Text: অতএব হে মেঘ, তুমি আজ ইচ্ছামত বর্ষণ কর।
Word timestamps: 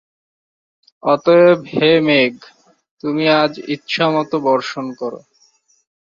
অতএব 1.03 1.59
হে 1.73 1.91
মেঘ, 1.99 2.33
তুমি 3.03 3.23
আজ 3.41 3.53
ইচ্ছামত 3.67 4.31
বর্ষণ 4.45 4.85
কর। 4.93 5.13